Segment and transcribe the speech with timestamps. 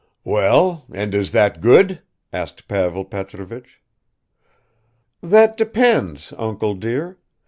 [0.23, 2.01] "Well, and is that good?"
[2.33, 3.83] asked Pavel Petrovich.
[5.21, 7.19] "That depends, uncle dear.